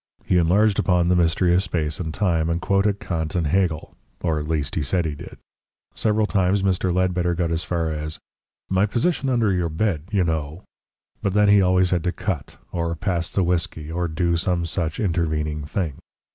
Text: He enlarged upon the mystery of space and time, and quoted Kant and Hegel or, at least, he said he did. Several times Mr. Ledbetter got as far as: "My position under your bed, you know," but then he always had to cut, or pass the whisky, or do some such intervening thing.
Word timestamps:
He 0.25 0.39
enlarged 0.39 0.79
upon 0.79 1.09
the 1.09 1.15
mystery 1.15 1.53
of 1.53 1.61
space 1.61 1.99
and 1.99 2.11
time, 2.11 2.49
and 2.49 2.59
quoted 2.59 2.99
Kant 2.99 3.35
and 3.35 3.45
Hegel 3.45 3.93
or, 4.23 4.39
at 4.39 4.47
least, 4.47 4.73
he 4.73 4.81
said 4.81 5.05
he 5.05 5.13
did. 5.13 5.37
Several 5.93 6.25
times 6.25 6.63
Mr. 6.63 6.91
Ledbetter 6.91 7.35
got 7.35 7.51
as 7.51 7.63
far 7.63 7.91
as: 7.91 8.17
"My 8.67 8.87
position 8.87 9.29
under 9.29 9.51
your 9.53 9.69
bed, 9.69 10.05
you 10.11 10.23
know," 10.23 10.63
but 11.21 11.33
then 11.35 11.49
he 11.49 11.61
always 11.61 11.91
had 11.91 12.03
to 12.05 12.11
cut, 12.11 12.57
or 12.71 12.95
pass 12.95 13.29
the 13.29 13.43
whisky, 13.43 13.91
or 13.91 14.07
do 14.07 14.37
some 14.37 14.65
such 14.65 14.99
intervening 14.99 15.65
thing. 15.65 15.99